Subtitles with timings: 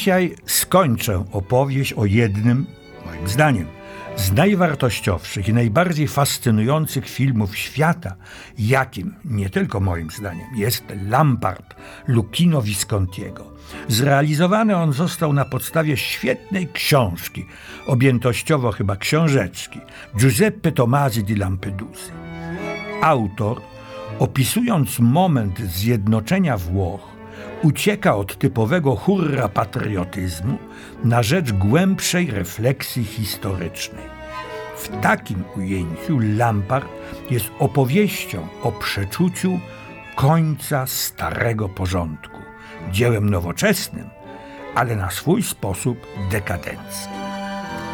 [0.00, 2.66] Dzisiaj skończę opowieść o jednym,
[3.06, 3.66] moim zdaniem,
[4.16, 8.14] z najwartościowszych i najbardziej fascynujących filmów świata,
[8.58, 11.74] jakim, nie tylko moim zdaniem, jest Lampart
[12.06, 13.52] Lucchino Viscontiego.
[13.88, 17.46] Zrealizowany on został na podstawie świetnej książki,
[17.86, 19.80] objętościowo chyba książeczki,
[20.16, 22.12] Giuseppe Tomasi di Lampedusy.
[23.02, 23.60] Autor,
[24.18, 27.09] opisując moment zjednoczenia Włoch,
[27.62, 30.58] ucieka od typowego hurra patriotyzmu
[31.04, 34.04] na rzecz głębszej refleksji historycznej.
[34.76, 36.88] W takim ujęciu Lampard
[37.30, 39.60] jest opowieścią o przeczuciu
[40.16, 42.38] końca starego porządku,
[42.92, 44.08] dziełem nowoczesnym,
[44.74, 47.29] ale na swój sposób dekadenckim.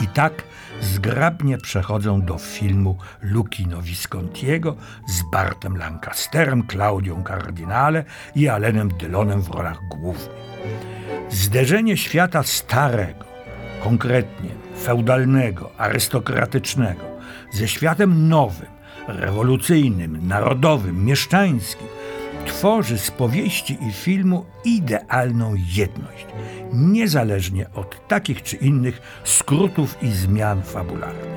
[0.00, 0.42] I tak
[0.80, 4.76] zgrabnie przechodzą do filmu Lucchino Viscontiego
[5.08, 10.42] z Bartem Lancasterem, Claudią Cardinale i Alenem Delonem w rolach głównych.
[11.30, 13.24] Zderzenie świata starego,
[13.84, 14.50] konkretnie
[14.82, 17.04] feudalnego, arystokratycznego,
[17.52, 18.70] ze światem nowym,
[19.08, 21.86] rewolucyjnym, narodowym, mieszczańskim,
[22.46, 26.26] tworzy z powieści i filmu idealną jedność,
[26.72, 31.32] niezależnie od takich czy innych skrótów i zmian fabularnych.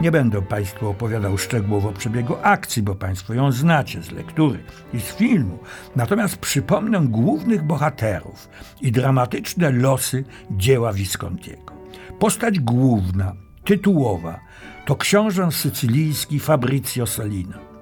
[0.00, 4.58] Nie będę Państwu opowiadał szczegółowo przebiegu akcji, bo Państwo ją znacie z lektury
[4.94, 5.58] i z filmu.
[5.96, 8.48] Natomiast przypomnę głównych bohaterów
[8.80, 11.74] i dramatyczne losy dzieła Viscontiego.
[12.18, 13.32] Postać główna,
[13.64, 14.40] tytułowa,
[14.86, 17.73] to książę sycylijski Fabrizio Salina.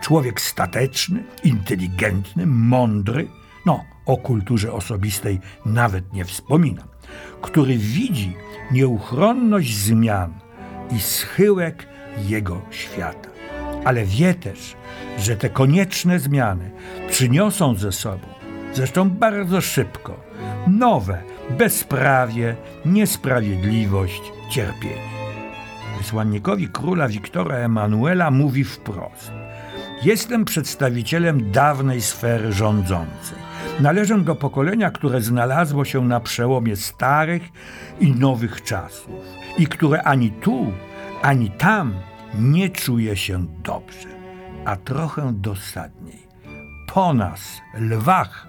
[0.00, 3.28] Człowiek stateczny, inteligentny, mądry,
[3.66, 6.88] no o kulturze osobistej nawet nie wspominam,
[7.42, 8.36] który widzi
[8.70, 10.34] nieuchronność zmian
[10.90, 11.86] i schyłek
[12.28, 13.28] jego świata.
[13.84, 14.76] Ale wie też,
[15.18, 16.70] że te konieczne zmiany
[17.10, 18.26] przyniosą ze sobą,
[18.72, 20.20] zresztą bardzo szybko,
[20.66, 21.22] nowe
[21.58, 25.18] bezprawie, niesprawiedliwość, cierpienie.
[25.98, 29.32] Wysłannikowi króla Wiktora Emanuela mówi wprost:
[30.02, 33.38] Jestem przedstawicielem dawnej sfery rządzącej.
[33.80, 37.42] Należę do pokolenia, które znalazło się na przełomie starych
[38.00, 39.14] i nowych czasów
[39.58, 40.72] i które ani tu,
[41.22, 41.94] ani tam
[42.34, 44.08] nie czuje się dobrze,
[44.64, 46.28] a trochę dosadniej.
[46.94, 48.48] Po nas, lwach,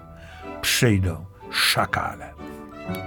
[0.62, 2.34] przyjdą szakale.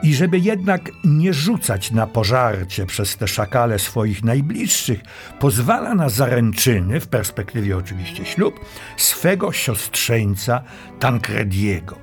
[0.04, 5.00] I żeby jednak nie rzucać na pożarcie przez te szakale swoich najbliższych,
[5.40, 8.60] pozwala na zaręczyny, w perspektywie oczywiście ślub,
[8.98, 10.64] swego siostrzeńca
[11.00, 11.98] Tancrediego,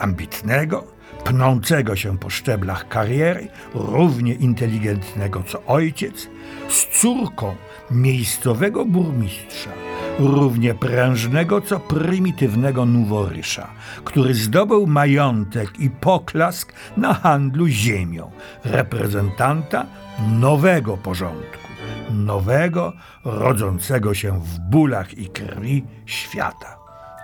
[0.00, 0.84] ambitnego,
[1.24, 6.28] pnącego się po szczeblach kariery, równie inteligentnego co ojciec,
[6.68, 7.56] z córką
[7.90, 9.70] miejscowego burmistrza,
[10.18, 13.68] równie prężnego co prymitywnego noworysza,
[14.04, 18.30] który zdobył majątek i poklask na handlu ziemią,
[18.64, 19.86] reprezentanta
[20.28, 21.68] nowego porządku,
[22.10, 22.92] nowego,
[23.24, 26.76] rodzącego się w bólach i krwi świata.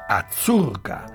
[0.09, 1.07] A córka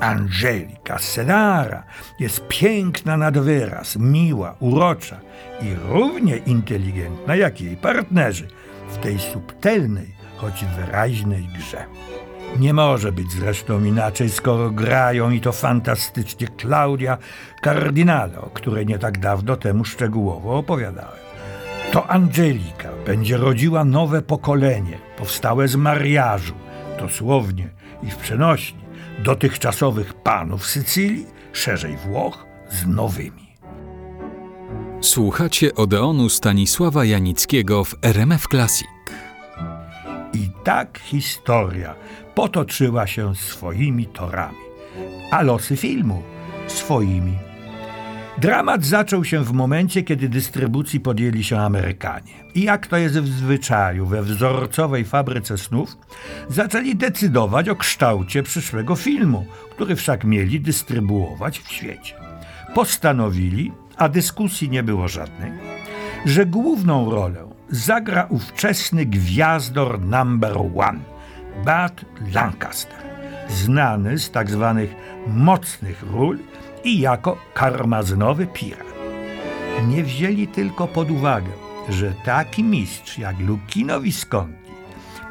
[0.00, 1.82] Angelika Senara
[2.20, 5.16] jest piękna nad wyraz, miła, urocza
[5.62, 8.48] i równie inteligentna jak jej partnerzy
[8.88, 11.84] w tej subtelnej, choć wyraźnej grze.
[12.58, 17.18] Nie może być zresztą inaczej, skoro grają i to fantastycznie Klaudia
[17.64, 21.24] Cardinale, o której nie tak dawno temu szczegółowo opowiadałem.
[21.92, 26.54] To Angelika będzie rodziła nowe pokolenie, powstałe z mariażu,
[26.98, 27.68] dosłownie
[28.02, 28.84] i w przenośni,
[29.18, 33.44] dotychczasowych panów Sycylii, szerzej Włoch, z nowymi.
[35.00, 38.93] Słuchacie Odeonu Stanisława Janickiego w RMF Classic.
[40.64, 41.94] Tak historia
[42.34, 44.58] potoczyła się swoimi torami,
[45.30, 46.22] a losy filmu
[46.66, 47.38] swoimi.
[48.38, 52.32] Dramat zaczął się w momencie, kiedy dystrybucji podjęli się Amerykanie.
[52.54, 55.96] I jak to jest w zwyczaju we wzorcowej fabryce snów,
[56.48, 62.14] zaczęli decydować o kształcie przyszłego filmu, który wszak mieli dystrybuować w świecie.
[62.74, 65.52] Postanowili, a dyskusji nie było żadnej,
[66.26, 71.00] że główną rolę zagra ówczesny gwiazdor number one,
[71.56, 72.98] Bud Lancaster,
[73.48, 74.94] znany z tak zwanych
[75.26, 76.38] mocnych ról
[76.84, 78.94] i jako karmazynowy pirat.
[79.88, 81.50] Nie wzięli tylko pod uwagę,
[81.88, 84.64] że taki mistrz jak Lucchino Visconti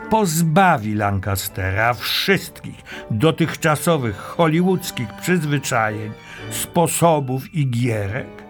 [0.10, 6.12] pozbawi Lancastera wszystkich dotychczasowych hollywoodzkich przyzwyczajeń,
[6.52, 8.44] sposobów i gierek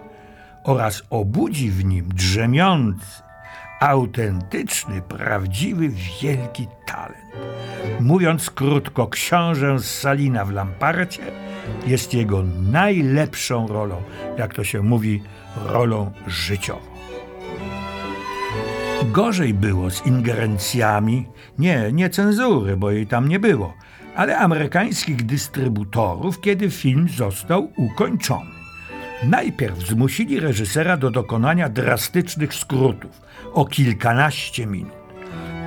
[0.64, 3.23] oraz obudzi w nim drzemiący,
[3.84, 7.24] autentyczny, prawdziwy, wielki talent.
[8.00, 11.22] Mówiąc krótko, książę z Salina w Lamparcie
[11.86, 14.02] jest jego najlepszą rolą,
[14.38, 15.22] jak to się mówi,
[15.66, 16.94] rolą życiową.
[19.04, 21.26] Gorzej było z ingerencjami,
[21.58, 23.74] nie, nie cenzury, bo jej tam nie było,
[24.16, 28.53] ale amerykańskich dystrybutorów, kiedy film został ukończony.
[29.28, 33.22] Najpierw zmusili reżysera do dokonania drastycznych skrótów
[33.52, 34.92] o kilkanaście minut.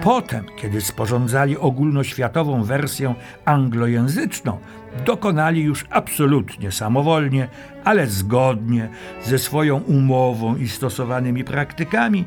[0.03, 3.15] Potem, kiedy sporządzali ogólnoświatową wersję
[3.45, 4.57] anglojęzyczną,
[5.05, 7.49] dokonali już absolutnie samowolnie,
[7.83, 8.89] ale zgodnie
[9.25, 12.25] ze swoją umową i stosowanymi praktykami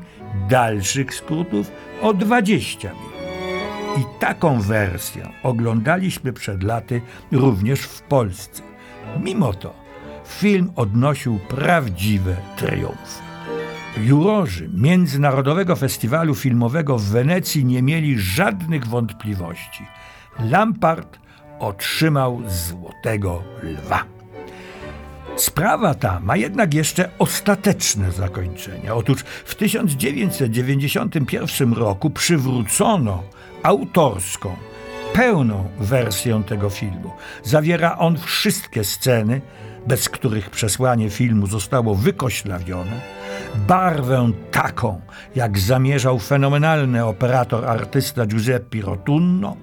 [0.48, 1.72] dalszych skrótów
[2.02, 3.10] o 20 minut.
[3.98, 7.00] I taką wersję oglądaliśmy przed laty
[7.32, 8.62] również w Polsce.
[9.24, 9.79] Mimo to
[10.30, 13.30] film odnosił prawdziwe triumfy.
[13.98, 19.86] Jurorzy Międzynarodowego Festiwalu Filmowego w Wenecji nie mieli żadnych wątpliwości.
[20.50, 21.18] Lampard
[21.58, 24.04] otrzymał Złotego Lwa.
[25.36, 28.94] Sprawa ta ma jednak jeszcze ostateczne zakończenie.
[28.94, 33.22] Otóż w 1991 roku przywrócono
[33.62, 34.56] autorską,
[35.12, 37.10] pełną wersję tego filmu.
[37.42, 39.40] Zawiera on wszystkie sceny,
[39.86, 43.00] bez których przesłanie filmu zostało wykoślawione,
[43.68, 45.00] barwę taką,
[45.34, 49.56] jak zamierzał fenomenalny operator artysta Giuseppe Rotunno,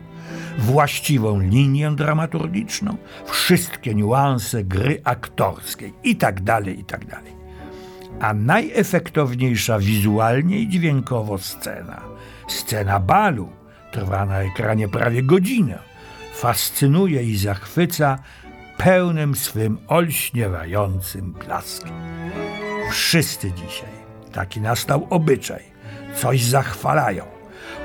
[0.57, 7.01] właściwą linię dramaturgiczną, wszystkie niuanse gry aktorskiej i tak dalej, i tak.
[8.19, 12.01] A najefektowniejsza wizualnie i dźwiękowo scena,
[12.47, 13.56] scena balu,
[13.97, 15.79] trwa na ekranie prawie godzinę,
[16.33, 18.19] fascynuje i zachwyca
[18.77, 21.93] pełnym swym olśniewającym blaskiem.
[22.91, 23.89] Wszyscy dzisiaj,
[24.31, 25.63] taki nastał obyczaj,
[26.15, 27.25] coś zachwalają.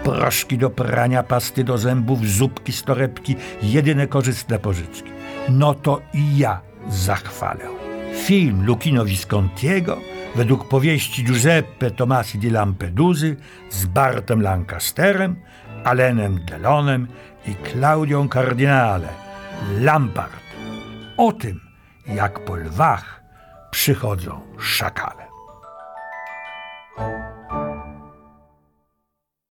[0.05, 5.11] Proszki do prania, pasty do zębów, zupki z torebki, jedyne korzystne pożyczki.
[5.49, 7.65] No to i ja zachwalę.
[8.25, 9.99] Film Lucchino Viscontiego
[10.35, 13.37] według powieści Giuseppe Tomasi di Lampeduzy
[13.71, 15.37] z Bartem Lancasterem,
[15.85, 17.09] Alenem Delonem
[17.47, 19.09] i Claudią Kardynale,
[19.81, 20.43] Lampard.
[21.17, 21.61] O tym,
[22.07, 23.23] jak po lwach
[23.71, 25.23] przychodzą szakale.